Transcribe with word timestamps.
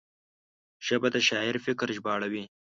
ژبه 0.85 1.07
د 1.15 1.17
شاعر 1.27 1.55
فکر 1.65 1.87
ژباړوي 1.97 2.43